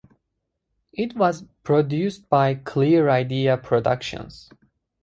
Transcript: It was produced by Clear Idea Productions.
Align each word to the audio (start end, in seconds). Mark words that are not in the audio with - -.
It 0.93 1.15
was 1.15 1.43
produced 1.61 2.27
by 2.27 2.55
Clear 2.55 3.07
Idea 3.07 3.55
Productions. 3.55 4.49